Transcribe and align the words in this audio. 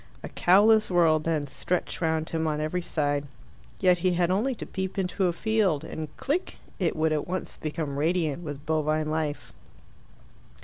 A 0.23 0.29
cowless 0.29 0.89
world, 0.89 1.25
then, 1.25 1.45
stretched 1.45 2.01
round 2.01 2.29
him 2.31 2.47
on 2.47 2.59
every 2.59 2.81
side. 2.81 3.27
Yet 3.79 3.99
he 3.99 4.13
had 4.13 4.31
only 4.31 4.55
to 4.55 4.65
peep 4.65 4.97
into 4.97 5.27
a 5.27 5.31
field, 5.31 5.83
and, 5.83 6.07
click! 6.17 6.57
it 6.79 6.95
would 6.95 7.13
at 7.13 7.27
once 7.27 7.57
become 7.57 7.99
radiant 7.99 8.41
with 8.43 8.65
bovine 8.65 9.11
life. 9.11 9.53